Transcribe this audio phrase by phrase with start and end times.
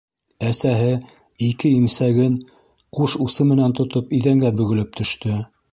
[0.51, 0.95] Әсәһе,
[1.49, 2.41] ике имсәген
[2.99, 5.41] ҡуш усы менән тотоп, иҙәнгә бөгөлөп төштө: